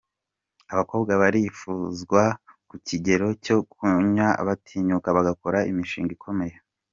[0.73, 2.21] Abakobwa barifuzwa
[2.69, 6.55] ku kigero cyo kunya batinyuka bagakora imishinga ikomeye.